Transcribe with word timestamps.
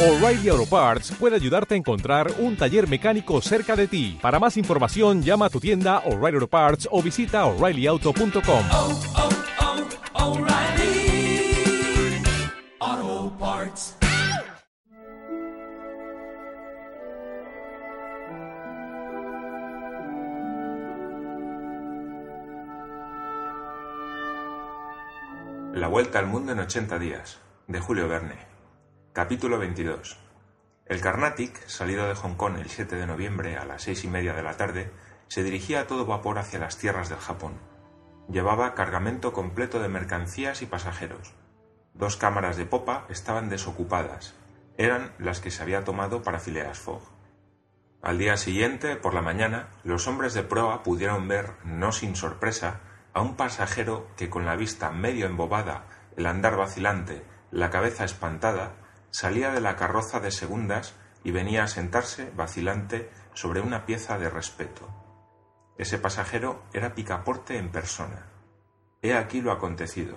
O'Reilly 0.00 0.48
Auto 0.48 0.64
Parts 0.64 1.10
puede 1.18 1.34
ayudarte 1.34 1.74
a 1.74 1.76
encontrar 1.76 2.30
un 2.38 2.56
taller 2.56 2.88
mecánico 2.88 3.40
cerca 3.40 3.74
de 3.74 3.88
ti. 3.88 4.16
Para 4.22 4.38
más 4.38 4.56
información, 4.56 5.24
llama 5.24 5.46
a 5.46 5.50
tu 5.50 5.58
tienda 5.58 6.04
O'Reilly 6.06 6.36
Auto 6.36 6.46
Parts 6.46 6.88
o 6.92 7.02
visita 7.02 7.44
oreillyauto.com. 7.46 8.64
oh, 8.70 9.00
oh, 12.84 13.32
Parts. 13.40 13.96
La 25.72 25.88
Vuelta 25.88 26.20
al 26.20 26.28
Mundo 26.28 26.52
en 26.52 26.60
80 26.60 27.00
días, 27.00 27.40
de 27.66 27.80
Julio 27.80 28.06
Verne. 28.06 28.47
Capítulo 29.18 29.58
22. 29.58 30.16
El 30.86 31.00
Carnatic, 31.00 31.66
salido 31.66 32.06
de 32.06 32.14
Hong 32.14 32.36
Kong 32.36 32.56
el 32.56 32.68
7 32.68 32.94
de 32.94 33.04
noviembre 33.04 33.56
a 33.56 33.64
las 33.64 33.82
seis 33.82 34.04
y 34.04 34.06
media 34.06 34.32
de 34.32 34.44
la 34.44 34.56
tarde, 34.56 34.92
se 35.26 35.42
dirigía 35.42 35.80
a 35.80 35.86
todo 35.88 36.06
vapor 36.06 36.38
hacia 36.38 36.60
las 36.60 36.78
tierras 36.78 37.08
del 37.08 37.18
Japón. 37.18 37.54
Llevaba 38.30 38.76
cargamento 38.76 39.32
completo 39.32 39.80
de 39.80 39.88
mercancías 39.88 40.62
y 40.62 40.66
pasajeros. 40.66 41.34
Dos 41.94 42.16
cámaras 42.16 42.56
de 42.56 42.66
popa 42.66 43.06
estaban 43.08 43.48
desocupadas. 43.48 44.36
Eran 44.76 45.10
las 45.18 45.40
que 45.40 45.50
se 45.50 45.64
había 45.64 45.82
tomado 45.82 46.22
para 46.22 46.38
Phileas 46.38 46.78
Fogg. 46.78 47.02
Al 48.00 48.18
día 48.18 48.36
siguiente, 48.36 48.94
por 48.94 49.14
la 49.14 49.22
mañana, 49.22 49.70
los 49.82 50.06
hombres 50.06 50.32
de 50.32 50.44
proa 50.44 50.84
pudieron 50.84 51.26
ver, 51.26 51.54
no 51.64 51.90
sin 51.90 52.14
sorpresa, 52.14 52.82
a 53.14 53.20
un 53.20 53.34
pasajero 53.34 54.06
que 54.16 54.30
con 54.30 54.46
la 54.46 54.54
vista 54.54 54.92
medio 54.92 55.26
embobada, 55.26 55.86
el 56.16 56.24
andar 56.24 56.56
vacilante, 56.56 57.24
la 57.50 57.70
cabeza 57.70 58.04
espantada, 58.04 58.76
salía 59.10 59.50
de 59.50 59.60
la 59.60 59.76
carroza 59.76 60.20
de 60.20 60.30
segundas 60.30 60.94
y 61.24 61.30
venía 61.30 61.64
a 61.64 61.68
sentarse, 61.68 62.30
vacilante, 62.36 63.10
sobre 63.34 63.60
una 63.60 63.86
pieza 63.86 64.18
de 64.18 64.30
respeto. 64.30 64.88
Ese 65.76 65.98
pasajero 65.98 66.62
era 66.72 66.94
Picaporte 66.94 67.56
en 67.56 67.70
persona. 67.70 68.26
He 69.00 69.14
aquí 69.14 69.40
lo 69.40 69.52
acontecido. 69.52 70.16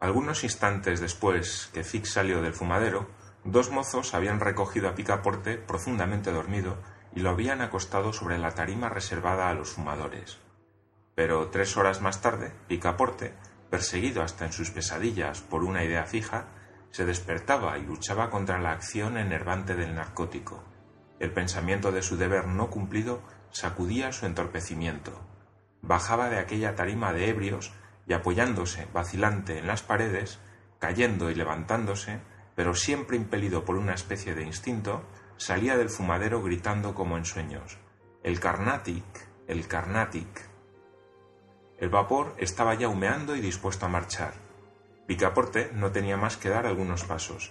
Algunos 0.00 0.44
instantes 0.44 1.00
después 1.00 1.70
que 1.72 1.84
Fix 1.84 2.12
salió 2.12 2.42
del 2.42 2.52
fumadero, 2.52 3.08
dos 3.44 3.70
mozos 3.70 4.14
habían 4.14 4.40
recogido 4.40 4.88
a 4.88 4.94
Picaporte 4.94 5.56
profundamente 5.56 6.30
dormido 6.30 6.76
y 7.14 7.20
lo 7.20 7.30
habían 7.30 7.62
acostado 7.62 8.12
sobre 8.12 8.38
la 8.38 8.54
tarima 8.54 8.88
reservada 8.88 9.48
a 9.48 9.54
los 9.54 9.70
fumadores. 9.70 10.38
Pero 11.14 11.48
tres 11.48 11.76
horas 11.76 12.00
más 12.00 12.20
tarde, 12.20 12.52
Picaporte, 12.68 13.34
perseguido 13.70 14.22
hasta 14.22 14.44
en 14.44 14.52
sus 14.52 14.70
pesadillas 14.70 15.40
por 15.40 15.64
una 15.64 15.84
idea 15.84 16.04
fija, 16.04 16.46
se 16.90 17.04
despertaba 17.04 17.78
y 17.78 17.84
luchaba 17.84 18.30
contra 18.30 18.58
la 18.58 18.72
acción 18.72 19.16
enervante 19.16 19.74
del 19.74 19.94
narcótico. 19.94 20.64
El 21.18 21.32
pensamiento 21.32 21.92
de 21.92 22.02
su 22.02 22.16
deber 22.16 22.46
no 22.46 22.70
cumplido 22.70 23.22
sacudía 23.50 24.12
su 24.12 24.26
entorpecimiento. 24.26 25.12
Bajaba 25.82 26.28
de 26.28 26.38
aquella 26.38 26.74
tarima 26.74 27.12
de 27.12 27.28
ebrios 27.28 27.72
y 28.06 28.12
apoyándose 28.12 28.88
vacilante 28.92 29.58
en 29.58 29.66
las 29.66 29.82
paredes, 29.82 30.40
cayendo 30.78 31.30
y 31.30 31.34
levantándose, 31.34 32.20
pero 32.54 32.74
siempre 32.74 33.16
impelido 33.16 33.64
por 33.64 33.76
una 33.76 33.94
especie 33.94 34.34
de 34.34 34.42
instinto, 34.42 35.02
salía 35.36 35.76
del 35.76 35.90
fumadero 35.90 36.42
gritando 36.42 36.94
como 36.94 37.16
en 37.16 37.24
sueños 37.24 37.78
El 38.22 38.40
Carnatic, 38.40 39.04
el 39.46 39.66
Carnatic. 39.66 40.48
El 41.78 41.88
vapor 41.88 42.34
estaba 42.38 42.74
ya 42.74 42.88
humeando 42.88 43.36
y 43.36 43.40
dispuesto 43.40 43.86
a 43.86 43.88
marchar. 43.88 44.49
Picaporte 45.10 45.72
no 45.74 45.90
tenía 45.90 46.16
más 46.16 46.36
que 46.36 46.50
dar 46.50 46.66
algunos 46.66 47.02
pasos. 47.02 47.50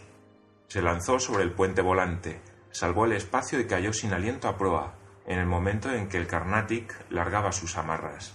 Se 0.69 0.81
lanzó 0.81 1.19
sobre 1.19 1.43
el 1.43 1.51
puente 1.51 1.81
volante, 1.81 2.39
salvó 2.71 3.03
el 3.03 3.11
espacio 3.11 3.59
y 3.59 3.67
cayó 3.67 3.91
sin 3.91 4.13
aliento 4.13 4.47
a 4.47 4.57
proa, 4.57 4.95
en 5.27 5.39
el 5.39 5.45
momento 5.45 5.91
en 5.91 6.07
que 6.07 6.15
el 6.15 6.25
Carnatic 6.25 6.95
largaba 7.09 7.51
sus 7.51 7.75
amarras. 7.75 8.33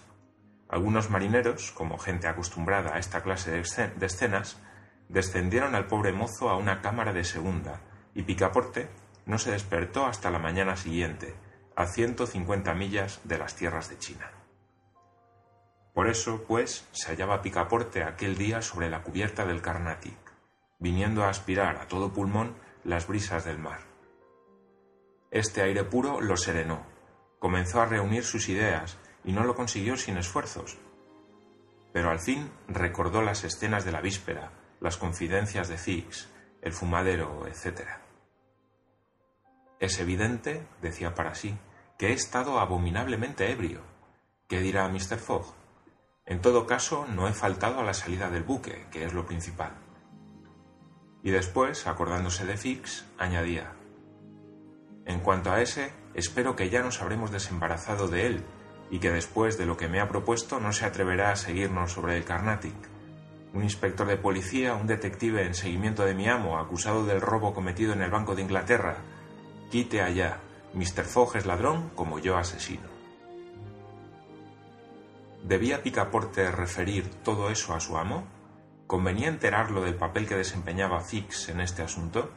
Algunos 0.68 1.08
marineros, 1.08 1.72
como 1.72 1.96
gente 1.96 2.28
acostumbrada 2.28 2.94
a 2.94 2.98
esta 2.98 3.22
clase 3.22 3.50
de 3.50 4.04
escenas, 4.04 4.60
descendieron 5.08 5.74
al 5.74 5.86
pobre 5.86 6.12
mozo 6.12 6.50
a 6.50 6.58
una 6.58 6.82
cámara 6.82 7.14
de 7.14 7.24
segunda, 7.24 7.80
y 8.14 8.24
Picaporte 8.24 8.90
no 9.24 9.38
se 9.38 9.52
despertó 9.52 10.04
hasta 10.04 10.30
la 10.30 10.38
mañana 10.38 10.76
siguiente, 10.76 11.34
a 11.76 11.86
ciento 11.86 12.26
cincuenta 12.26 12.74
millas 12.74 13.22
de 13.24 13.38
las 13.38 13.56
tierras 13.56 13.88
de 13.88 13.98
China. 13.98 14.33
Por 15.94 16.08
eso, 16.08 16.44
pues, 16.46 16.88
se 16.90 17.10
hallaba 17.10 17.40
Picaporte 17.40 18.02
aquel 18.02 18.36
día 18.36 18.60
sobre 18.62 18.90
la 18.90 19.04
cubierta 19.04 19.46
del 19.46 19.62
Carnatic, 19.62 20.18
viniendo 20.80 21.22
a 21.22 21.28
aspirar 21.28 21.76
a 21.76 21.86
todo 21.86 22.12
pulmón 22.12 22.56
las 22.82 23.06
brisas 23.06 23.44
del 23.44 23.58
mar. 23.58 23.80
Este 25.30 25.62
aire 25.62 25.84
puro 25.84 26.20
lo 26.20 26.36
serenó, 26.36 26.84
comenzó 27.38 27.80
a 27.80 27.86
reunir 27.86 28.24
sus 28.24 28.48
ideas 28.48 28.98
y 29.24 29.32
no 29.32 29.44
lo 29.44 29.54
consiguió 29.54 29.96
sin 29.96 30.16
esfuerzos. 30.16 30.76
Pero 31.92 32.10
al 32.10 32.18
fin 32.18 32.50
recordó 32.66 33.22
las 33.22 33.44
escenas 33.44 33.84
de 33.84 33.92
la 33.92 34.00
víspera, 34.00 34.50
las 34.80 34.96
confidencias 34.96 35.68
de 35.68 35.78
Fix, 35.78 36.28
el 36.60 36.72
fumadero, 36.72 37.46
etc. 37.46 37.88
Es 39.78 40.00
evidente, 40.00 40.66
decía 40.82 41.14
para 41.14 41.36
sí, 41.36 41.56
que 41.98 42.08
he 42.08 42.12
estado 42.12 42.58
abominablemente 42.58 43.50
ebrio. 43.52 43.82
¿Qué 44.48 44.60
dirá 44.60 44.88
Mr. 44.88 45.18
Fogg? 45.18 45.63
En 46.26 46.40
todo 46.40 46.66
caso, 46.66 47.06
no 47.06 47.28
he 47.28 47.34
faltado 47.34 47.80
a 47.80 47.84
la 47.84 47.92
salida 47.92 48.30
del 48.30 48.44
buque, 48.44 48.86
que 48.90 49.04
es 49.04 49.12
lo 49.12 49.26
principal. 49.26 49.72
Y 51.22 51.30
después, 51.30 51.86
acordándose 51.86 52.46
de 52.46 52.56
Fix, 52.56 53.04
añadía, 53.18 53.72
En 55.06 55.20
cuanto 55.20 55.52
a 55.52 55.60
ese, 55.60 55.92
espero 56.14 56.56
que 56.56 56.70
ya 56.70 56.82
nos 56.82 57.02
habremos 57.02 57.30
desembarazado 57.30 58.08
de 58.08 58.26
él 58.26 58.44
y 58.90 59.00
que 59.00 59.10
después 59.10 59.58
de 59.58 59.66
lo 59.66 59.76
que 59.76 59.88
me 59.88 60.00
ha 60.00 60.08
propuesto 60.08 60.60
no 60.60 60.72
se 60.72 60.86
atreverá 60.86 61.30
a 61.30 61.36
seguirnos 61.36 61.92
sobre 61.92 62.16
el 62.16 62.24
Carnatic. 62.24 62.74
Un 63.52 63.62
inspector 63.62 64.06
de 64.06 64.16
policía, 64.16 64.74
un 64.74 64.86
detective 64.86 65.44
en 65.44 65.54
seguimiento 65.54 66.06
de 66.06 66.14
mi 66.14 66.26
amo, 66.26 66.58
acusado 66.58 67.04
del 67.04 67.20
robo 67.20 67.52
cometido 67.52 67.92
en 67.92 68.00
el 68.00 68.10
Banco 68.10 68.34
de 68.34 68.42
Inglaterra. 68.42 68.96
Quite 69.70 70.00
allá. 70.00 70.40
Mr. 70.72 71.04
Fogg 71.04 71.36
es 71.36 71.44
ladrón 71.44 71.90
como 71.94 72.18
yo 72.18 72.38
asesino. 72.38 72.93
¿Debía 75.44 75.82
Picaporte 75.82 76.50
referir 76.50 77.04
todo 77.22 77.50
eso 77.50 77.74
a 77.74 77.80
su 77.80 77.98
amo? 77.98 78.26
¿Convenía 78.86 79.28
enterarlo 79.28 79.82
del 79.82 79.94
papel 79.94 80.26
que 80.26 80.36
desempeñaba 80.36 81.02
Fix 81.02 81.50
en 81.50 81.60
este 81.60 81.82
asunto? 81.82 82.30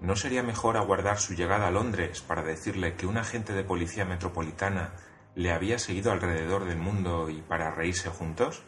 ¿No 0.00 0.16
sería 0.16 0.42
mejor 0.42 0.78
aguardar 0.78 1.18
su 1.18 1.34
llegada 1.34 1.68
a 1.68 1.70
Londres 1.70 2.22
para 2.22 2.42
decirle 2.42 2.94
que 2.94 3.06
un 3.06 3.18
agente 3.18 3.52
de 3.52 3.62
policía 3.62 4.06
metropolitana 4.06 4.94
le 5.34 5.52
había 5.52 5.78
seguido 5.78 6.12
alrededor 6.12 6.64
del 6.64 6.78
mundo 6.78 7.28
y 7.28 7.42
para 7.42 7.70
reírse 7.70 8.08
juntos? 8.08 8.62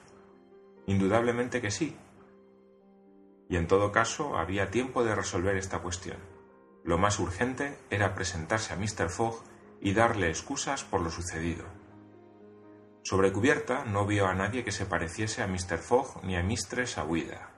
Indudablemente 0.87 1.62
que 1.62 1.71
sí. 1.71 1.97
Y 3.49 3.56
en 3.56 3.69
todo 3.69 3.91
caso 3.91 4.37
había 4.37 4.71
tiempo 4.71 5.03
de 5.03 5.15
resolver 5.15 5.56
esta 5.56 5.78
cuestión. 5.78 6.19
Lo 6.84 6.99
más 6.99 7.19
urgente 7.19 7.78
era 7.89 8.15
presentarse 8.15 8.75
a 8.75 8.77
Mr. 8.77 9.09
Fogg 9.09 9.43
y 9.81 9.95
darle 9.95 10.28
excusas 10.28 10.84
por 10.84 11.00
lo 11.00 11.09
sucedido. 11.09 11.86
Sobre 13.09 13.31
cubierta 13.31 13.84
no 13.84 14.05
vio 14.05 14.27
a 14.27 14.34
nadie 14.34 14.65
que 14.65 14.72
se 14.72 14.84
pareciese 14.84 15.41
a 15.41 15.47
Mr. 15.47 15.78
Fogg 15.78 16.25
ni 16.25 16.34
a 16.34 16.43
Mistress 16.43 16.99
Aouida. 16.99 17.50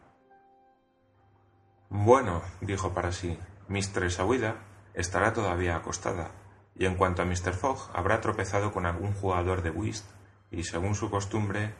Bueno, 1.88 2.42
dijo 2.60 2.92
para 2.92 3.12
sí, 3.12 3.38
Mistress 3.66 4.20
Aouida 4.20 4.56
estará 4.92 5.32
todavía 5.32 5.74
acostada, 5.74 6.32
y 6.74 6.84
en 6.84 6.96
cuanto 6.96 7.22
a 7.22 7.24
Mr. 7.24 7.54
Fogg 7.54 7.78
habrá 7.94 8.20
tropezado 8.20 8.72
con 8.72 8.84
algún 8.84 9.14
jugador 9.14 9.62
de 9.62 9.70
whist, 9.70 10.04
y 10.50 10.64
según 10.64 10.94
su 10.94 11.08
costumbre. 11.08 11.74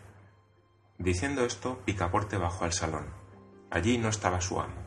Diciendo 0.97 1.45
esto, 1.45 1.83
Picaporte 1.85 2.39
bajó 2.39 2.65
al 2.65 2.73
salón. 2.73 3.05
Allí 3.71 3.99
no 3.99 4.09
estaba 4.09 4.41
su 4.41 4.59
amo. 4.63 4.81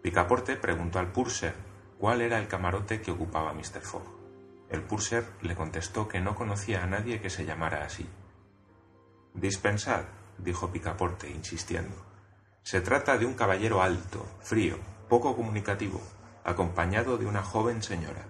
Picaporte 0.00 0.56
preguntó 0.56 1.00
al 1.00 1.12
purser 1.12 1.54
cuál 1.98 2.22
era 2.22 2.38
el 2.38 2.48
camarote 2.48 3.02
que 3.02 3.10
ocupaba 3.10 3.52
Mr. 3.52 3.82
Fogg. 3.82 4.22
El 4.70 4.80
purser 4.84 5.26
le 5.42 5.54
contestó 5.54 6.08
que 6.08 6.22
no 6.22 6.34
conocía 6.34 6.82
a 6.82 6.86
nadie 6.86 7.20
que 7.20 7.28
se 7.28 7.44
llamara 7.44 7.84
así. 7.84 8.08
Dispensad, 9.34 10.04
dijo 10.38 10.70
Picaporte, 10.70 11.30
insistiendo. 11.30 11.96
Se 12.62 12.80
trata 12.80 13.16
de 13.16 13.26
un 13.26 13.34
caballero 13.34 13.82
alto, 13.82 14.26
frío, 14.40 14.76
poco 15.08 15.34
comunicativo, 15.34 16.00
acompañado 16.44 17.18
de 17.18 17.26
una 17.26 17.42
joven 17.42 17.82
señora. 17.82 18.26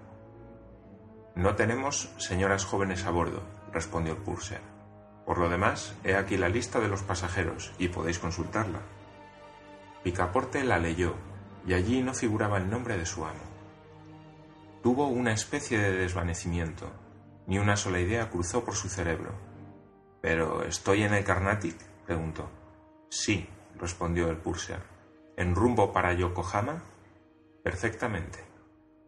No 1.34 1.54
tenemos 1.54 2.10
señoras 2.18 2.64
jóvenes 2.64 3.04
a 3.04 3.10
bordo, 3.10 3.42
respondió 3.72 4.12
el 4.12 4.18
purser. 4.20 4.60
Por 5.26 5.38
lo 5.38 5.48
demás, 5.48 5.94
he 6.04 6.14
aquí 6.14 6.36
la 6.36 6.48
lista 6.48 6.78
de 6.80 6.88
los 6.88 7.02
pasajeros 7.02 7.72
y 7.78 7.88
podéis 7.88 8.18
consultarla. 8.18 8.80
Picaporte 10.02 10.64
la 10.64 10.78
leyó, 10.78 11.14
y 11.66 11.74
allí 11.74 12.02
no 12.02 12.14
figuraba 12.14 12.58
el 12.58 12.68
nombre 12.68 12.96
de 12.96 13.06
su 13.06 13.24
amo. 13.24 13.52
Tuvo 14.82 15.06
una 15.06 15.32
especie 15.32 15.78
de 15.78 15.92
desvanecimiento, 15.92 16.90
ni 17.46 17.58
una 17.58 17.76
sola 17.76 18.00
idea 18.00 18.30
cruzó 18.30 18.64
por 18.64 18.74
su 18.74 18.88
cerebro. 18.88 19.51
¿Pero 20.22 20.62
estoy 20.62 21.02
en 21.02 21.12
el 21.12 21.24
Carnatic? 21.24 21.76
preguntó. 22.06 22.48
Sí, 23.10 23.48
respondió 23.76 24.30
el 24.30 24.36
purser. 24.36 24.80
¿En 25.36 25.56
rumbo 25.56 25.92
para 25.92 26.12
Yokohama? 26.12 26.82
Perfectamente. 27.64 28.38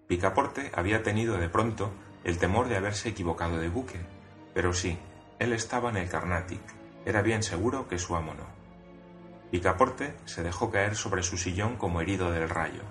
Picaporte 0.08 0.72
había 0.75 1.05
tenido 1.05 1.38
de 1.38 1.49
pronto 1.49 1.93
el 2.25 2.38
temor 2.38 2.69
de 2.69 2.76
haberse 2.76 3.11
equivocado 3.11 3.58
de 3.58 3.69
buque, 3.69 4.00
pero 4.52 4.72
sí, 4.72 4.99
él 5.38 5.52
estaba 5.52 5.90
en 5.90 5.99
el 5.99 6.08
Carnatic, 6.08 6.62
era 7.05 7.22
bien 7.22 7.43
seguro 7.43 7.87
que 7.87 7.99
su 7.99 8.17
amo 8.17 8.34
no. 8.34 8.46
Picaporte 9.50 10.14
se 10.25 10.43
dejó 10.43 10.70
caer 10.70 10.96
sobre 10.96 11.22
su 11.22 11.37
sillón 11.37 11.76
como 11.76 12.00
herido 12.00 12.32
del 12.32 12.49
rayo. 12.49 12.82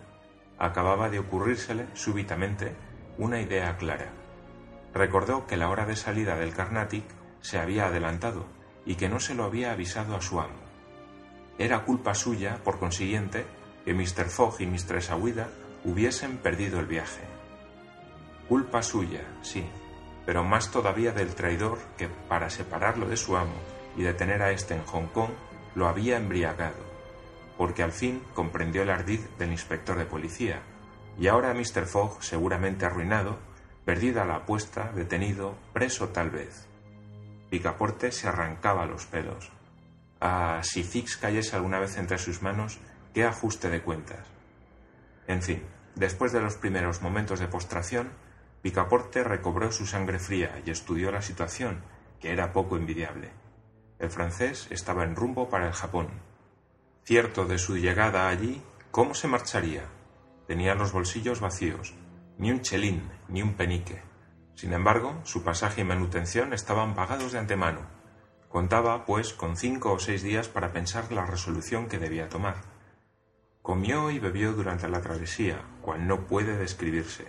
Acababa 0.58 1.10
de 1.10 1.20
ocurrírsele 1.20 1.88
súbitamente 1.94 2.74
una 3.18 3.42
idea 3.42 3.76
clara. 3.78 4.14
Recordó 4.94 5.46
que 5.46 5.58
la 5.58 5.70
hora 5.70 5.86
de 5.86 5.96
salida 5.96 6.36
del 6.36 6.54
Carnatic 6.54 7.04
se 7.44 7.60
había 7.60 7.88
adelantado 7.88 8.46
y 8.86 8.96
que 8.96 9.10
no 9.10 9.20
se 9.20 9.36
lo 9.36 9.44
había 9.44 9.74
avisado 9.74 10.16
a 10.16 10.22
su 10.22 10.40
amo. 10.40 10.64
Era 11.60 11.84
culpa 11.84 12.16
suya, 12.16 12.60
por 12.64 12.80
consiguiente, 12.80 13.46
que 13.86 13.94
Mr. 13.94 14.30
Fogg 14.30 14.62
y 14.62 14.66
Mistress 14.66 15.12
Aouida 15.12 15.50
hubiesen 15.84 16.38
perdido 16.38 16.80
el 16.80 16.88
viaje. 16.88 17.22
Culpa 18.48 18.82
suya, 18.82 19.22
sí, 19.42 19.66
pero 20.26 20.44
más 20.44 20.72
todavía 20.72 21.12
del 21.12 21.36
traidor 21.36 21.80
que, 21.98 22.08
para 22.08 22.50
separarlo 22.50 23.08
de 23.08 23.18
su 23.18 23.36
amo 23.36 23.56
y 23.98 24.04
detener 24.04 24.42
a 24.42 24.52
éste 24.52 24.74
en 24.74 24.86
Hong 24.86 25.08
Kong, 25.08 25.32
lo 25.76 25.88
había 25.88 26.18
embriagado, 26.18 26.84
porque 27.58 27.84
al 27.84 27.92
fin 27.92 28.24
comprendió 28.34 28.84
el 28.84 28.90
ardid 28.90 29.20
del 29.38 29.52
inspector 29.52 29.98
de 29.98 30.06
policía, 30.06 30.62
y 31.20 31.28
ahora 31.28 31.54
Mr. 31.54 31.86
Fogg, 31.86 32.24
seguramente 32.24 32.86
arruinado, 32.86 33.38
perdida 33.84 34.24
la 34.24 34.38
apuesta, 34.38 34.92
detenido, 34.96 35.56
preso 35.74 36.10
tal 36.10 36.30
vez. 36.30 36.73
Picaporte 37.54 38.12
se 38.12 38.28
arrancaba 38.28 38.88
los 38.88 39.06
pelos. 39.06 39.52
Ah, 40.20 40.62
si 40.64 40.84
Fix 40.84 41.18
cayese 41.18 41.56
alguna 41.56 41.78
vez 41.78 42.00
entre 42.00 42.18
sus 42.18 42.42
manos, 42.42 42.80
qué 43.14 43.26
ajuste 43.26 43.70
de 43.70 43.84
cuentas. 43.84 44.26
En 45.28 45.44
fin, 45.44 45.62
después 45.94 46.32
de 46.32 46.42
los 46.42 46.56
primeros 46.56 47.04
momentos 47.04 47.40
de 47.40 47.48
postración, 47.48 48.10
Picaporte 48.64 49.24
recobró 49.24 49.72
su 49.72 49.86
sangre 49.86 50.18
fría 50.18 50.64
y 50.66 50.72
estudió 50.72 51.12
la 51.12 51.22
situación, 51.22 51.84
que 52.20 52.32
era 52.32 52.54
poco 52.54 52.76
envidiable. 52.76 53.30
El 54.00 54.10
francés 54.10 54.66
estaba 54.72 55.04
en 55.04 55.16
rumbo 55.16 55.48
para 55.48 55.68
el 55.68 55.74
Japón. 55.74 56.08
Cierto 57.04 57.46
de 57.46 57.60
su 57.60 57.78
llegada 57.78 58.30
allí, 58.30 58.64
¿cómo 58.90 59.14
se 59.14 59.28
marcharía? 59.28 59.84
Tenía 60.48 60.74
los 60.74 60.92
bolsillos 60.92 61.40
vacíos, 61.40 61.94
ni 62.40 62.50
un 62.50 62.62
chelín, 62.62 63.12
ni 63.28 63.44
un 63.44 63.54
penique. 63.54 64.02
Sin 64.56 64.74
embargo, 64.74 65.20
su 65.24 65.44
pasaje 65.44 65.82
y 65.82 65.84
manutención 65.84 66.54
estaban 66.54 66.96
pagados 66.96 67.32
de 67.32 67.40
antemano. 67.40 67.82
Contaba, 68.50 69.06
pues, 69.06 69.34
con 69.34 69.58
cinco 69.58 69.92
o 69.94 70.00
seis 70.00 70.22
días 70.22 70.48
para 70.48 70.72
pensar 70.72 71.12
la 71.12 71.26
resolución 71.26 71.88
que 71.88 71.98
debía 71.98 72.30
tomar. 72.30 72.56
Comió 73.64 74.12
y 74.12 74.20
bebió 74.20 74.54
durante 74.54 74.88
la 74.88 75.02
travesía, 75.02 75.62
cual 75.82 76.08
no 76.08 76.28
puede 76.28 76.58
describirse. 76.58 77.28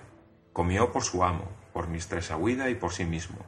Comió 0.53 0.93
por 0.93 1.03
su 1.03 1.25
amo, 1.25 1.49
por 1.73 1.89
Mistress 1.89 2.31
Aguida 2.31 2.69
y 2.71 2.75
por 2.75 2.93
sí 2.93 3.05
mismo. 3.05 3.39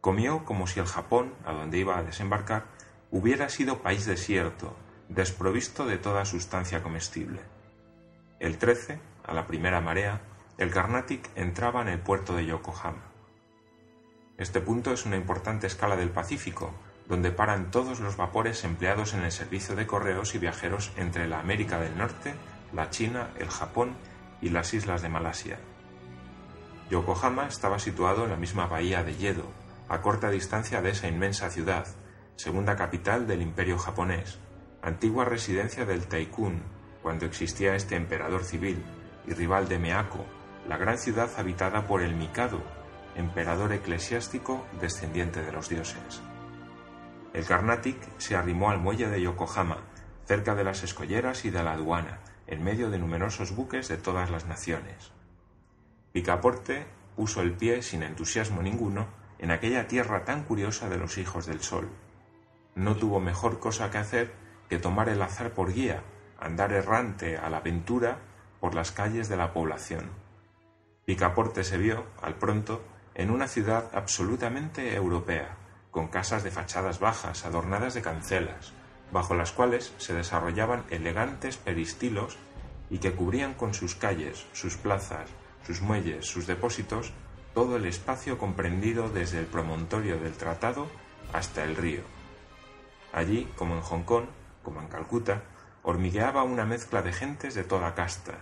Comió 0.00 0.44
como 0.44 0.66
si 0.66 0.80
el 0.80 0.86
Japón, 0.86 1.34
a 1.44 1.52
donde 1.52 1.78
iba 1.78 1.98
a 1.98 2.02
desembarcar, 2.02 2.64
hubiera 3.10 3.48
sido 3.48 3.82
país 3.82 4.06
desierto, 4.06 4.74
desprovisto 5.08 5.84
de 5.84 5.98
toda 5.98 6.24
sustancia 6.24 6.82
comestible. 6.82 7.40
El 8.38 8.56
13, 8.56 8.98
a 9.24 9.34
la 9.34 9.46
primera 9.46 9.80
marea, 9.80 10.22
el 10.56 10.70
Carnatic 10.70 11.28
entraba 11.34 11.82
en 11.82 11.88
el 11.88 11.98
puerto 11.98 12.34
de 12.34 12.46
Yokohama. 12.46 13.09
Este 14.40 14.62
punto 14.62 14.90
es 14.94 15.04
una 15.04 15.18
importante 15.18 15.66
escala 15.66 15.96
del 15.96 16.08
Pacífico, 16.08 16.72
donde 17.06 17.30
paran 17.30 17.70
todos 17.70 18.00
los 18.00 18.16
vapores 18.16 18.64
empleados 18.64 19.12
en 19.12 19.20
el 19.20 19.32
servicio 19.32 19.76
de 19.76 19.86
correos 19.86 20.34
y 20.34 20.38
viajeros 20.38 20.92
entre 20.96 21.28
la 21.28 21.40
América 21.40 21.78
del 21.78 21.98
Norte, 21.98 22.32
la 22.72 22.88
China, 22.88 23.28
el 23.38 23.50
Japón 23.50 23.96
y 24.40 24.48
las 24.48 24.72
islas 24.72 25.02
de 25.02 25.10
Malasia. 25.10 25.58
Yokohama 26.88 27.48
estaba 27.48 27.78
situado 27.78 28.24
en 28.24 28.30
la 28.30 28.38
misma 28.38 28.66
bahía 28.66 29.04
de 29.04 29.14
Yedo, 29.14 29.44
a 29.90 30.00
corta 30.00 30.30
distancia 30.30 30.80
de 30.80 30.92
esa 30.92 31.06
inmensa 31.06 31.50
ciudad, 31.50 31.86
segunda 32.36 32.76
capital 32.76 33.26
del 33.26 33.42
imperio 33.42 33.76
japonés, 33.76 34.38
antigua 34.80 35.26
residencia 35.26 35.84
del 35.84 36.06
Taikun, 36.06 36.62
cuando 37.02 37.26
existía 37.26 37.74
este 37.74 37.94
emperador 37.94 38.44
civil, 38.44 38.82
y 39.26 39.34
rival 39.34 39.68
de 39.68 39.78
Meako, 39.78 40.24
la 40.66 40.78
gran 40.78 40.96
ciudad 40.96 41.28
habitada 41.36 41.86
por 41.86 42.00
el 42.00 42.14
Mikado, 42.14 42.79
emperador 43.16 43.72
eclesiástico 43.72 44.66
descendiente 44.80 45.42
de 45.42 45.52
los 45.52 45.68
dioses. 45.68 46.20
El 47.32 47.44
Carnatic 47.44 47.96
se 48.18 48.36
arrimó 48.36 48.70
al 48.70 48.78
muelle 48.78 49.08
de 49.08 49.22
Yokohama, 49.22 49.78
cerca 50.26 50.54
de 50.54 50.64
las 50.64 50.82
escolleras 50.82 51.44
y 51.44 51.50
de 51.50 51.62
la 51.62 51.72
aduana, 51.72 52.20
en 52.46 52.64
medio 52.64 52.90
de 52.90 52.98
numerosos 52.98 53.54
buques 53.54 53.88
de 53.88 53.96
todas 53.96 54.30
las 54.30 54.46
naciones. 54.46 55.12
Picaporte 56.12 56.86
puso 57.14 57.40
el 57.40 57.52
pie 57.52 57.82
sin 57.82 58.02
entusiasmo 58.02 58.62
ninguno 58.62 59.06
en 59.38 59.52
aquella 59.52 59.86
tierra 59.86 60.24
tan 60.24 60.44
curiosa 60.44 60.88
de 60.88 60.98
los 60.98 61.18
hijos 61.18 61.46
del 61.46 61.60
sol. 61.60 61.88
No 62.74 62.96
tuvo 62.96 63.20
mejor 63.20 63.60
cosa 63.60 63.90
que 63.90 63.98
hacer 63.98 64.32
que 64.68 64.78
tomar 64.78 65.08
el 65.08 65.22
azar 65.22 65.52
por 65.52 65.72
guía, 65.72 66.02
andar 66.38 66.72
errante 66.72 67.36
a 67.36 67.50
la 67.50 67.58
aventura 67.58 68.18
por 68.60 68.74
las 68.74 68.92
calles 68.92 69.28
de 69.28 69.36
la 69.36 69.52
población. 69.52 70.10
Picaporte 71.04 71.64
se 71.64 71.78
vio, 71.78 72.06
al 72.22 72.36
pronto, 72.36 72.82
en 73.20 73.30
una 73.30 73.48
ciudad 73.48 73.90
absolutamente 73.92 74.94
europea, 74.94 75.54
con 75.90 76.08
casas 76.08 76.42
de 76.42 76.50
fachadas 76.50 77.00
bajas 77.00 77.44
adornadas 77.44 77.92
de 77.92 78.00
cancelas, 78.00 78.72
bajo 79.12 79.34
las 79.34 79.52
cuales 79.52 79.92
se 79.98 80.14
desarrollaban 80.14 80.84
elegantes 80.88 81.58
peristilos 81.58 82.38
y 82.88 82.96
que 82.96 83.12
cubrían 83.12 83.52
con 83.52 83.74
sus 83.74 83.94
calles, 83.94 84.46
sus 84.54 84.78
plazas, 84.78 85.28
sus 85.66 85.82
muelles, 85.82 86.24
sus 86.24 86.46
depósitos, 86.46 87.12
todo 87.52 87.76
el 87.76 87.84
espacio 87.84 88.38
comprendido 88.38 89.10
desde 89.10 89.38
el 89.38 89.44
promontorio 89.44 90.18
del 90.18 90.32
Tratado 90.32 90.86
hasta 91.34 91.62
el 91.62 91.76
río. 91.76 92.04
Allí, 93.12 93.52
como 93.54 93.74
en 93.74 93.82
Hong 93.82 94.04
Kong, 94.04 94.24
como 94.62 94.80
en 94.80 94.88
Calcuta, 94.88 95.42
hormigueaba 95.82 96.42
una 96.42 96.64
mezcla 96.64 97.02
de 97.02 97.12
gentes 97.12 97.54
de 97.54 97.64
toda 97.64 97.94
casta, 97.94 98.38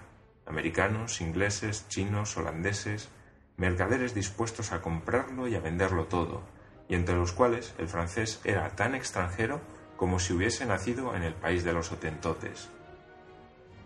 americanos, 0.47 1.21
ingleses, 1.21 1.89
chinos, 1.89 2.37
holandeses, 2.37 3.09
mercaderes 3.59 4.15
dispuestos 4.15 4.73
a 4.73 4.81
comprarlo 4.81 5.49
y 5.49 5.57
a 5.57 5.61
venderlo 5.61 6.07
todo, 6.07 6.43
y 6.89 6.95
entre 6.95 7.17
los 7.17 7.33
cuales 7.33 7.75
el 7.79 7.89
francés 7.89 8.41
era 8.45 8.71
tan 8.71 8.95
extranjero 8.95 9.61
como 9.97 10.21
si 10.21 10.33
hubiese 10.33 10.65
nacido 10.65 11.15
en 11.15 11.25
el 11.25 11.35
país 11.35 11.65
de 11.65 11.73
los 11.73 11.91
otentotes. 11.91 12.71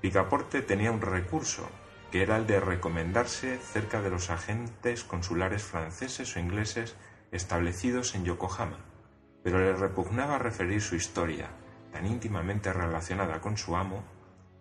Picaporte 0.03 0.61
tenía 0.61 0.93
un 0.93 1.01
recurso, 1.01 1.69
que 2.11 2.23
era 2.23 2.37
el 2.37 2.47
de 2.47 2.61
recomendarse 2.61 3.57
cerca 3.57 4.03
de 4.03 4.11
los 4.11 4.29
agentes 4.29 5.05
consulares 5.05 5.63
franceses 5.63 6.37
o 6.37 6.39
ingleses 6.39 6.95
establecidos 7.31 8.15
en 8.15 8.27
Yokohama, 8.27 8.79
pero 9.43 9.59
le 9.59 9.73
repugnaba 9.75 10.39
referir 10.39 10.83
su 10.83 10.97
historia, 10.97 11.49
tan 11.93 12.05
íntimamente 12.05 12.75
relacionada 12.75 13.41
con 13.41 13.57
su 13.57 13.75
amo, 13.75 14.05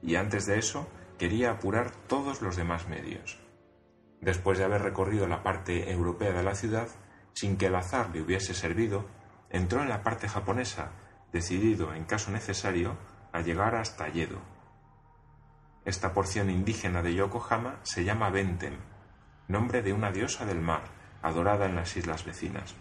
y 0.02 0.16
antes 0.16 0.46
de 0.46 0.58
eso 0.58 0.88
quería 1.20 1.52
apurar 1.52 1.92
todos 2.08 2.42
los 2.42 2.56
demás 2.56 2.88
medios. 2.88 3.41
Después 4.22 4.60
de 4.60 4.66
haber 4.66 4.84
recorrido 4.84 5.28
la 5.28 5.42
parte 5.42 5.92
europea 5.92 6.32
de 6.32 6.44
la 6.44 6.54
ciudad, 6.54 6.88
sin 7.34 7.58
que 7.58 7.66
el 7.66 7.76
azar 7.76 8.12
le 8.14 8.22
hubiese 8.22 8.54
servido, 8.54 9.06
entró 9.50 9.82
en 9.82 9.90
la 9.90 10.04
parte 10.04 10.28
japonesa, 10.30 10.92
decidido, 11.34 11.94
en 11.94 12.06
caso 12.06 12.30
necesario, 12.32 12.98
a 13.34 13.42
llegar 13.42 13.76
hasta 13.76 14.08
Yedo. 14.10 14.40
Esta 15.86 16.14
porción 16.14 16.52
indígena 16.52 17.02
de 17.02 17.16
Yokohama 17.16 17.80
se 17.82 18.04
llama 18.04 18.30
Bentem, 18.30 18.76
nombre 19.48 19.82
de 19.82 19.94
una 19.94 20.12
diosa 20.12 20.46
del 20.46 20.62
mar, 20.62 20.84
adorada 21.24 21.66
en 21.66 21.76
las 21.76 21.98
islas 21.98 22.24
vecinas. 22.24 22.76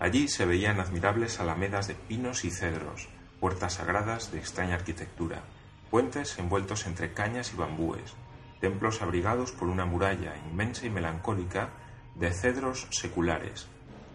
Allí 0.00 0.28
se 0.28 0.46
veían 0.46 0.80
admirables 0.80 1.38
alamedas 1.38 1.86
de 1.86 1.94
pinos 1.94 2.44
y 2.44 2.50
cedros, 2.50 3.08
puertas 3.38 3.74
sagradas 3.74 4.32
de 4.32 4.38
extraña 4.38 4.74
arquitectura, 4.74 5.42
puentes 5.90 6.38
envueltos 6.38 6.86
entre 6.86 7.12
cañas 7.12 7.52
y 7.52 7.56
bambúes, 7.56 8.16
templos 8.60 9.02
abrigados 9.02 9.52
por 9.52 9.68
una 9.68 9.86
muralla 9.86 10.36
inmensa 10.50 10.86
y 10.86 10.90
melancólica 10.90 11.70
de 12.14 12.30
cedros 12.32 12.86
seculares, 12.90 13.68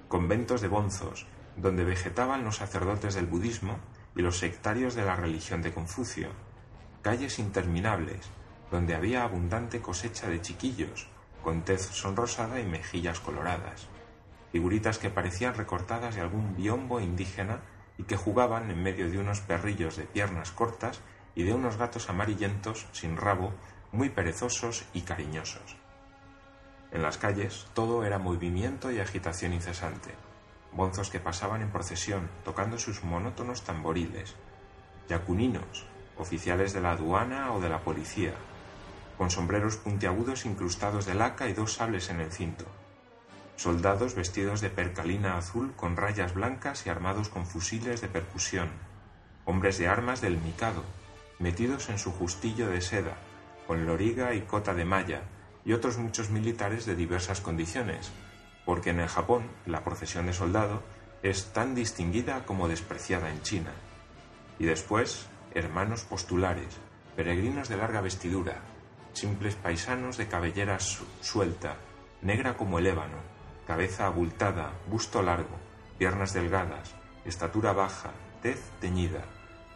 conventos 0.08 0.62
de 0.62 0.68
bonzos, 0.68 1.25
donde 1.58 1.84
vegetaban 1.84 2.44
los 2.44 2.58
sacerdotes 2.58 3.16
del 3.16 3.25
budismo 3.25 3.80
y 4.16 4.22
los 4.22 4.38
sectarios 4.38 4.96
de 4.96 5.06
la 5.06 5.16
religión 5.16 5.62
de 5.62 5.74
Confucio, 5.74 6.30
calles 7.02 7.40
interminables, 7.40 8.30
donde 8.72 8.96
había 8.96 9.24
abundante 9.24 9.82
cosecha 9.82 10.28
de 10.28 10.42
chiquillos, 10.42 11.08
con 11.44 11.62
tez 11.64 11.82
sonrosada 11.82 12.60
y 12.60 12.66
mejillas 12.66 13.20
coloradas, 13.20 13.88
figuritas 14.52 14.98
que 14.98 15.10
parecían 15.10 15.54
recortadas 15.54 16.16
de 16.16 16.22
algún 16.22 16.56
biombo 16.56 17.00
indígena 17.00 17.60
y 17.98 18.04
que 18.04 18.18
jugaban 18.18 18.70
en 18.72 18.82
medio 18.82 19.10
de 19.10 19.20
unos 19.20 19.42
perrillos 19.42 19.96
de 19.96 20.06
piernas 20.06 20.52
cortas 20.52 21.02
y 21.36 21.44
de 21.44 21.54
unos 21.54 21.78
gatos 21.78 22.10
amarillentos 22.10 22.88
sin 22.92 23.18
rabo, 23.18 23.54
muy 23.96 24.10
perezosos 24.10 24.84
y 24.94 25.02
cariñosos. 25.02 25.78
En 26.92 27.02
las 27.02 27.18
calles 27.18 27.66
todo 27.74 28.04
era 28.04 28.20
movimiento 28.20 28.92
y 28.92 29.00
agitación 29.00 29.54
incesante, 29.54 30.12
bonzos 30.74 31.10
que 31.10 31.20
pasaban 31.20 31.62
en 31.62 31.72
procesión 31.72 32.30
tocando 32.44 32.78
sus 32.78 33.04
monótonos 33.04 33.64
tamboriles, 33.64 34.36
yacuninos, 35.08 35.88
oficiales 36.18 36.74
de 36.74 36.82
la 36.82 36.92
aduana 36.92 37.54
o 37.54 37.62
de 37.62 37.70
la 37.70 37.80
policía, 37.80 38.34
con 39.18 39.32
sombreros 39.32 39.78
puntiagudos 39.78 40.46
incrustados 40.46 41.06
de 41.06 41.16
laca 41.16 41.48
y 41.48 41.54
dos 41.54 41.74
sables 41.74 42.10
en 42.10 42.20
el 42.20 42.32
cinto. 42.32 42.66
Soldados 43.56 44.16
vestidos 44.16 44.60
de 44.60 44.70
percalina 44.70 45.38
azul 45.38 45.74
con 45.78 45.96
rayas 45.96 46.34
blancas 46.34 46.86
y 46.86 46.90
armados 46.90 47.30
con 47.30 47.46
fusiles 47.46 48.02
de 48.02 48.10
percusión. 48.10 48.70
Hombres 49.46 49.78
de 49.78 49.88
armas 49.88 50.20
del 50.20 50.38
Mikado, 50.38 50.84
metidos 51.40 51.90
en 51.90 51.98
su 51.98 52.12
justillo 52.12 52.68
de 52.68 52.82
seda, 52.82 53.16
con 53.68 53.86
loriga 53.86 54.34
y 54.34 54.42
cota 54.42 54.74
de 54.74 54.86
malla, 54.86 55.24
y 55.66 55.74
otros 55.74 55.98
muchos 55.98 56.30
militares 56.30 56.86
de 56.86 56.96
diversas 56.96 57.42
condiciones, 57.42 58.12
porque 58.66 58.92
en 58.92 59.00
el 59.00 59.08
Japón 59.08 59.50
la 59.66 59.84
procesión 59.84 60.28
de 60.28 60.34
soldado 60.34 60.84
es 61.24 61.54
tan 61.54 61.74
distinguida 61.74 62.46
como 62.46 62.68
despreciada 62.68 63.32
en 63.32 63.42
China. 63.42 63.72
Y 64.60 64.66
después, 64.66 65.28
hermanos 65.54 66.04
postulares, 66.04 66.78
peregrinos 67.16 67.68
de 67.68 67.78
larga 67.78 68.02
vestidura, 68.02 68.62
simples 69.14 69.56
paisanos 69.56 70.18
de 70.18 70.28
cabellera 70.28 70.78
suelta, 70.80 71.78
negra 72.22 72.58
como 72.58 72.80
el 72.80 72.88
ébano, 72.88 73.18
cabeza 73.66 74.06
abultada, 74.06 74.74
busto 74.88 75.22
largo, 75.22 75.58
piernas 75.98 76.34
delgadas, 76.34 76.94
estatura 77.26 77.74
baja, 77.74 78.12
tez 78.42 78.60
teñida, 78.80 79.24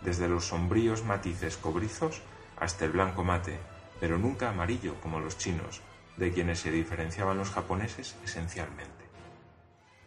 desde 0.02 0.28
los 0.28 0.46
sombríos 0.46 1.04
matices 1.04 1.58
cobrizos 1.58 2.22
hasta 2.58 2.86
el 2.86 2.92
blanco 2.92 3.24
mate, 3.24 3.58
pero 4.00 4.18
nunca 4.18 4.50
amarillo 4.50 5.00
como 5.02 5.20
los 5.20 5.38
chinos, 5.38 5.82
de 6.18 6.32
quienes 6.32 6.60
se 6.60 6.72
diferenciaban 6.72 7.38
los 7.38 7.50
japoneses 7.50 8.16
esencialmente. 8.24 9.06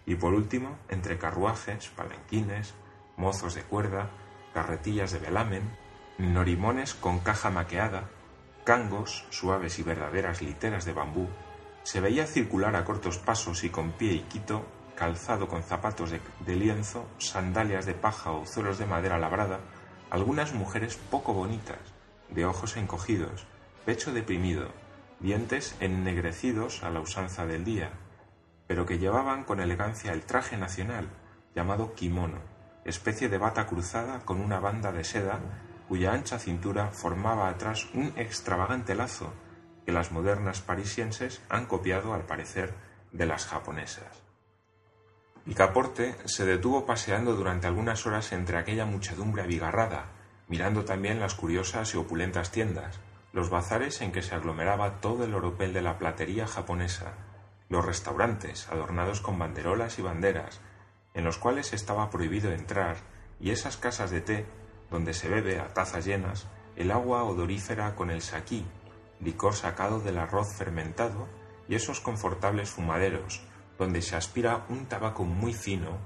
Y 0.07 0.17
por 0.17 0.35
último, 0.35 0.79
entre 0.89 1.19
carruajes, 1.19 1.89
palenquines, 1.89 2.75
mozos 3.17 3.55
de 3.55 3.63
cuerda, 3.63 4.11
carretillas 4.53 5.13
de 5.13 5.19
velamen, 5.19 5.77
norimones 6.19 6.95
con 6.95 7.21
caja 7.21 7.51
maqueada, 7.51 8.11
cangos, 8.65 9.25
suaves 9.31 9.79
y 9.79 9.83
verdaderas 9.83 10.43
literas 10.43 10.85
de 10.85 10.93
bambú, 10.93 11.29
se 11.83 12.01
veía 12.01 12.27
circular 12.27 12.77
a 12.77 12.85
cortos 12.85 13.19
pasos 13.19 13.65
y 13.65 13.71
con 13.71 13.93
pie 13.93 14.13
y 14.13 14.21
quito, 14.21 14.65
calzado 14.95 15.49
con 15.49 15.63
zapatos 15.63 16.11
de, 16.11 16.21
de 16.47 16.57
lienzo, 16.57 17.07
sandalias 17.19 17.87
de 17.87 17.95
paja 17.95 18.33
o 18.33 18.47
zuelos 18.47 18.79
de 18.79 18.87
madera 18.87 19.19
labrada, 19.19 19.61
algunas 20.11 20.53
mujeres 20.53 20.97
poco 21.11 21.33
bonitas, 21.33 21.81
de 22.29 22.45
ojos 22.45 22.77
encogidos, 22.77 23.47
pecho 23.85 24.13
deprimido, 24.13 24.69
dientes 25.19 25.77
ennegrecidos 25.81 26.83
a 26.83 26.91
la 26.91 27.01
usanza 27.01 27.47
del 27.47 27.65
día, 27.65 27.91
pero 28.67 28.87
que 28.87 28.99
llevaban 28.99 29.45
con 29.45 29.61
elegancia 29.61 30.13
el 30.13 30.23
traje 30.23 30.57
nacional, 30.57 31.09
llamado 31.55 31.95
kimono, 31.95 32.39
especie 32.85 33.29
de 33.29 33.39
bata 33.39 33.67
cruzada 33.67 34.21
con 34.21 34.41
una 34.41 34.61
banda 34.61 34.93
de 34.93 35.05
seda 35.05 35.41
cuya 35.89 36.13
ancha 36.13 36.39
cintura 36.39 36.89
formaba 36.89 37.49
atrás 37.49 37.89
un 37.93 38.13
extravagante 38.17 38.95
lazo 38.95 39.33
que 39.85 39.93
las 39.93 40.13
modernas 40.13 40.61
parisienses 40.61 41.43
han 41.49 41.67
copiado 41.67 42.15
al 42.15 42.23
parecer 42.23 42.73
de 43.11 43.27
las 43.27 43.47
japonesas. 43.47 44.23
Picaporte 45.45 46.15
se 46.25 46.47
detuvo 46.47 46.87
paseando 46.87 47.35
durante 47.35 47.67
algunas 47.67 48.07
horas 48.07 48.33
entre 48.33 48.59
aquella 48.59 48.87
muchedumbre 48.87 49.43
abigarrada, 49.43 50.07
mirando 50.49 50.85
también 50.85 51.19
las 51.19 51.35
curiosas 51.35 51.93
y 51.95 51.97
opulentas 51.97 52.53
tiendas, 52.53 53.01
los 53.33 53.49
bazares 53.49 54.01
en 54.03 54.13
que 54.13 54.23
se 54.23 54.35
aglomeraba 54.35 55.01
todo 55.01 55.25
el 55.25 55.35
oropel 55.35 55.73
de 55.73 55.83
la 55.83 55.99
platería 55.99 56.47
japonesa, 56.47 57.15
los 57.69 57.85
restaurantes 57.85 58.69
adornados 58.69 59.21
con 59.21 59.39
banderolas 59.39 59.99
y 59.99 60.03
banderas, 60.03 60.61
en 61.15 61.25
los 61.25 61.39
cuales 61.39 61.73
estaba 61.73 62.11
prohibido 62.11 62.53
entrar, 62.53 62.97
y 63.41 63.51
esas 63.51 63.77
casas 63.77 64.11
de 64.11 64.21
té 64.21 64.47
donde 64.91 65.15
se 65.15 65.29
bebe 65.29 65.59
a 65.59 65.69
tazas 65.69 66.05
llenas 66.05 66.47
el 66.77 66.91
agua 66.91 67.25
odorífera 67.25 67.95
con 67.95 68.11
el 68.11 68.21
saquí, 68.21 68.67
licor 69.21 69.55
sacado 69.55 70.01
del 70.01 70.19
arroz 70.19 70.55
fermentado, 70.55 71.29
y 71.69 71.75
esos 71.75 72.01
confortables 72.01 72.71
fumaderos 72.71 73.43
donde 73.79 74.03
se 74.03 74.17
aspira 74.17 74.67
un 74.69 74.87
tabaco 74.87 75.25
muy 75.25 75.55
fino 75.55 75.99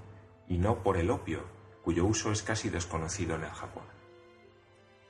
y 0.49 0.59
no 0.59 0.83
por 0.83 0.97
el 0.97 1.11
opio, 1.11 1.45
cuyo 1.83 2.05
uso 2.05 2.31
es 2.31 2.43
casi 2.43 2.69
desconocido 2.69 3.35
en 3.35 3.45
el 3.45 3.51
Japón. 3.51 3.96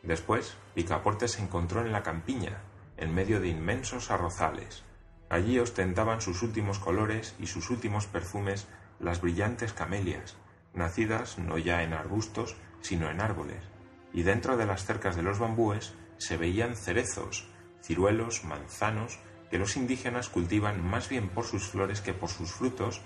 Después, 0.07 0.57
Picaporte 0.75 1.27
se 1.27 1.43
encontró 1.43 1.85
en 1.85 1.91
la 1.91 2.05
campiña, 2.05 2.59
en 2.97 3.13
medio 3.13 3.41
de 3.41 3.49
inmensos 3.49 4.13
arrozales. 4.13 4.85
Allí 5.29 5.59
ostentaban 5.59 6.21
sus 6.21 6.43
últimos 6.43 6.79
colores 6.79 7.35
y 7.41 7.49
sus 7.49 7.71
últimos 7.71 8.07
perfumes 8.07 8.69
las 9.01 9.21
brillantes 9.21 9.73
camelias, 9.73 10.37
nacidas 10.75 11.39
no 11.39 11.59
ya 11.59 11.83
en 11.83 11.93
arbustos, 11.93 12.55
sino 12.81 13.11
en 13.11 13.21
árboles, 13.21 13.65
y 14.13 14.23
dentro 14.23 14.57
de 14.57 14.67
las 14.67 14.85
cercas 14.85 15.17
de 15.17 15.25
los 15.25 15.41
bambúes 15.41 15.95
se 16.19 16.37
veían 16.37 16.77
cerezos, 16.77 17.49
ciruelos, 17.83 18.45
manzanos, 18.45 19.19
que 19.51 19.59
los 19.59 19.77
indígenas 19.77 20.29
cultivan 20.29 20.89
más 20.89 21.09
bien 21.09 21.29
por 21.29 21.45
sus 21.45 21.67
flores 21.67 22.01
que 22.01 22.15
por 22.15 22.31
sus 22.31 22.53
frutos 22.53 23.01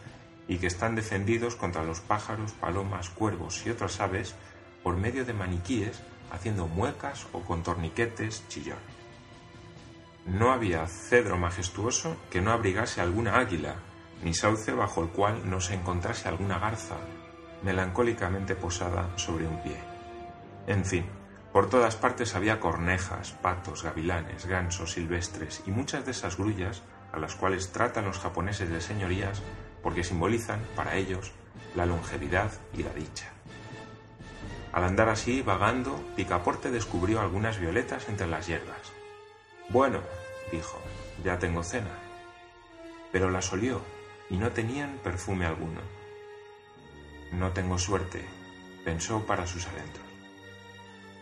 y 0.48 0.58
que 0.58 0.66
están 0.66 0.96
defendidos 0.96 1.56
contra 1.56 1.82
los 1.82 2.00
pájaros, 2.00 2.52
palomas, 2.52 3.08
cuervos 3.08 3.64
y 3.64 3.70
otras 3.70 4.00
aves 4.00 4.34
por 4.82 4.96
medio 4.96 5.24
de 5.24 5.32
maniquíes 5.32 6.02
haciendo 6.30 6.66
muecas 6.66 7.26
o 7.32 7.40
con 7.40 7.62
torniquetes 7.62 8.46
chillones. 8.48 8.82
No 10.26 10.52
había 10.52 10.86
cedro 10.86 11.36
majestuoso 11.36 12.16
que 12.30 12.40
no 12.40 12.52
abrigase 12.52 13.00
alguna 13.00 13.38
águila, 13.38 13.76
ni 14.22 14.34
sauce 14.34 14.72
bajo 14.72 15.02
el 15.02 15.08
cual 15.08 15.48
no 15.48 15.60
se 15.60 15.74
encontrase 15.74 16.28
alguna 16.28 16.58
garza, 16.58 16.96
melancólicamente 17.62 18.54
posada 18.54 19.16
sobre 19.16 19.46
un 19.46 19.62
pie. 19.62 19.78
En 20.66 20.84
fin, 20.84 21.06
por 21.52 21.68
todas 21.68 21.96
partes 21.96 22.34
había 22.34 22.60
cornejas, 22.60 23.32
patos, 23.32 23.82
gavilanes, 23.82 24.46
gansos 24.46 24.92
silvestres 24.92 25.62
y 25.66 25.70
muchas 25.70 26.04
de 26.04 26.12
esas 26.12 26.36
grullas 26.36 26.82
a 27.12 27.18
las 27.18 27.34
cuales 27.34 27.72
tratan 27.72 28.04
los 28.04 28.18
japoneses 28.18 28.70
de 28.70 28.80
señorías 28.80 29.42
porque 29.82 30.04
simbolizan, 30.04 30.60
para 30.76 30.96
ellos, 30.96 31.32
la 31.74 31.86
longevidad 31.86 32.52
y 32.76 32.82
la 32.82 32.92
dicha. 32.92 33.32
Al 34.72 34.84
andar 34.84 35.08
así, 35.08 35.42
vagando, 35.42 36.04
Picaporte 36.14 36.70
descubrió 36.70 37.20
algunas 37.20 37.58
violetas 37.58 38.08
entre 38.08 38.28
las 38.28 38.46
hierbas. 38.46 38.92
Bueno, 39.68 40.00
dijo, 40.52 40.78
ya 41.24 41.38
tengo 41.38 41.64
cena. 41.64 41.98
Pero 43.10 43.30
las 43.30 43.52
olió 43.52 43.80
y 44.28 44.36
no 44.36 44.52
tenían 44.52 44.98
perfume 45.02 45.44
alguno. 45.44 45.80
No 47.32 47.50
tengo 47.50 47.78
suerte, 47.78 48.24
pensó 48.84 49.26
para 49.26 49.46
sus 49.46 49.66
adentros. 49.66 50.06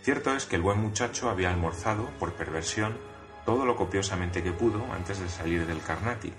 Cierto 0.03 0.35
es 0.35 0.45
que 0.45 0.57
el 0.57 0.63
buen 0.63 0.81
muchacho 0.81 1.31
había 1.31 1.51
almorzado, 1.51 2.11
por 2.19 2.35
perversión, 2.35 2.99
todo 3.47 3.65
lo 3.65 3.77
copiosamente 3.77 4.43
que 4.43 4.53
pudo 4.53 4.93
antes 4.93 5.21
de 5.21 5.29
salir 5.29 5.67
del 5.67 5.83
Carnatic, 5.83 6.35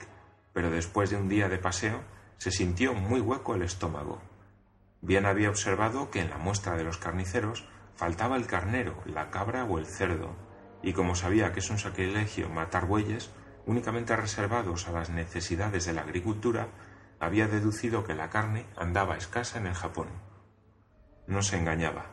pero 0.53 0.69
después 0.69 1.09
de 1.09 1.17
un 1.17 1.27
día 1.27 1.49
de 1.49 1.57
paseo 1.57 2.01
se 2.37 2.51
sintió 2.51 2.93
muy 2.93 3.19
hueco 3.19 3.55
el 3.55 3.63
estómago 3.63 4.21
Bien 5.01 5.25
había 5.25 5.49
observado 5.49 6.11
que 6.11 6.21
en 6.21 6.29
la 6.29 6.37
muestra 6.37 6.75
de 6.75 6.83
los 6.83 6.97
carniceros 6.97 7.65
faltaba 7.95 8.35
el 8.35 8.47
carnero, 8.47 9.01
la 9.05 9.29
cabra 9.29 9.63
o 9.63 9.79
el 9.79 9.85
cerdo, 9.85 10.35
y 10.83 10.93
como 10.93 11.15
sabía 11.15 11.51
que 11.53 11.59
es 11.59 11.69
un 11.69 11.79
sacrilegio 11.79 12.49
matar 12.49 12.85
bueyes 12.85 13.31
únicamente 13.65 14.15
reservados 14.15 14.87
a 14.87 14.91
las 14.91 15.09
necesidades 15.09 15.85
de 15.85 15.93
la 15.93 16.01
agricultura, 16.01 16.67
había 17.19 17.47
deducido 17.47 18.03
que 18.03 18.15
la 18.15 18.29
carne 18.29 18.65
andaba 18.77 19.17
escasa 19.17 19.57
en 19.57 19.67
el 19.67 19.73
Japón. 19.73 20.07
No 21.27 21.43
se 21.43 21.57
engañaba, 21.57 22.07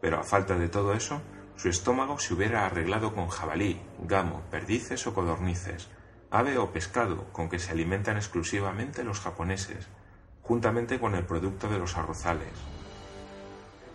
pero 0.00 0.20
a 0.20 0.22
falta 0.22 0.56
de 0.56 0.68
todo 0.68 0.92
eso, 0.92 1.20
su 1.56 1.68
estómago 1.68 2.18
se 2.18 2.34
hubiera 2.34 2.66
arreglado 2.66 3.14
con 3.14 3.28
jabalí, 3.28 3.80
gamo, 4.00 4.42
perdices 4.50 5.06
o 5.06 5.14
codornices, 5.14 5.88
ave 6.30 6.58
o 6.58 6.72
pescado 6.72 7.32
con 7.32 7.48
que 7.48 7.58
se 7.58 7.72
alimentan 7.72 8.16
exclusivamente 8.16 9.04
los 9.04 9.20
japoneses, 9.20 9.88
juntamente 10.42 11.00
con 11.00 11.14
el 11.14 11.24
producto 11.24 11.68
de 11.68 11.78
los 11.78 11.96
arrozales. 11.96 12.52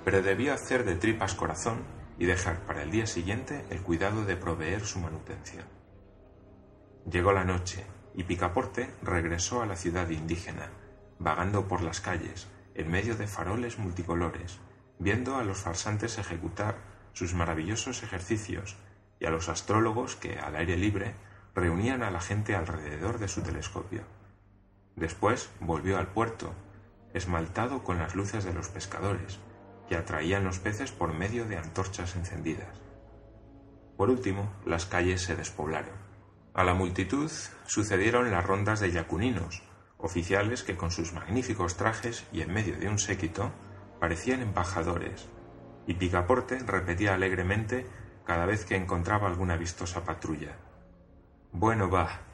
Pero 0.04 0.22
debía 0.22 0.54
hacer 0.54 0.86
de 0.86 0.96
tripas 0.96 1.36
corazón 1.36 1.80
y 2.18 2.26
dejar 2.26 2.62
para 2.62 2.84
el 2.84 2.92
día 2.92 3.06
siguiente 3.06 3.66
el 3.70 3.82
cuidado 3.82 4.26
de 4.26 4.36
proveer 4.36 4.86
su 4.86 5.00
manutención. 5.00 5.66
Llegó 7.10 7.32
la 7.32 7.44
noche 7.44 7.86
y 8.16 8.24
Picaporte 8.24 8.90
regresó 9.04 9.62
a 9.62 9.66
la 9.66 9.76
ciudad 9.76 10.10
indígena, 10.10 10.70
vagando 11.20 11.68
por 11.68 11.82
las 11.82 12.02
calles, 12.02 12.48
en 12.74 12.90
medio 12.90 13.16
de 13.16 13.28
faroles 13.28 13.78
multicolores, 13.78 14.60
viendo 15.00 15.36
a 15.36 15.44
los 15.44 15.60
farsantes 15.60 16.18
ejecutar 16.18 16.78
sus 17.14 17.34
maravillosos 17.34 18.04
ejercicios 18.04 18.76
y 19.20 19.26
a 19.26 19.30
los 19.30 19.50
astrólogos 19.50 20.16
que, 20.16 20.40
al 20.40 20.56
aire 20.56 20.78
libre, 20.78 21.16
reunían 21.56 22.04
a 22.04 22.12
la 22.12 22.22
gente 22.22 22.56
alrededor 22.56 23.18
de 23.20 23.28
su 23.28 23.42
telescopio. 23.42 24.02
Después 24.98 25.52
volvió 25.60 26.00
al 26.00 26.08
puerto, 26.08 26.54
esmaltado 27.14 27.84
con 27.84 28.00
las 28.00 28.16
luces 28.16 28.44
de 28.44 28.54
los 28.54 28.70
pescadores, 28.70 29.40
que 29.88 29.96
atraían 29.96 30.44
los 30.44 30.58
peces 30.58 30.92
por 30.92 31.14
medio 31.14 31.46
de 31.46 31.58
antorchas 31.58 32.16
encendidas. 32.16 32.82
Por 33.96 34.10
último, 34.10 34.52
las 34.66 34.88
calles 34.88 35.22
se 35.22 35.36
despoblaron. 35.36 35.96
A 36.56 36.64
la 36.64 36.74
multitud 36.74 37.32
sucedieron 37.68 38.32
las 38.32 38.44
rondas 38.44 38.80
de 38.80 38.92
yacuninos, 38.92 39.62
oficiales 40.00 40.64
que 40.64 40.76
con 40.76 40.90
sus 40.90 41.14
magníficos 41.14 41.78
trajes 41.78 42.26
y 42.34 42.42
en 42.42 42.52
medio 42.52 42.78
de 42.78 42.90
un 42.90 42.98
séquito 42.98 43.52
parecían 44.00 44.42
embajadores, 44.42 45.28
y 45.86 45.94
Picaporte 45.94 46.58
repetía 46.60 47.14
alegremente 47.14 47.86
cada 48.26 48.48
vez 48.48 48.66
que 48.66 48.76
encontraba 48.76 49.28
alguna 49.28 49.58
vistosa 49.58 50.04
patrulla. 50.04 50.58
Bueno, 51.52 51.88
va. 51.90 52.27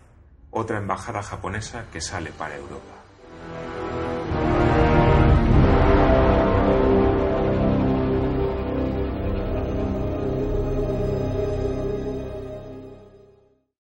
Otra 0.55 0.77
embajada 0.77 1.23
japonesa 1.23 1.85
que 1.91 1.99
sale 1.99 2.31
para 2.31 2.55
Europa. 2.55 3.02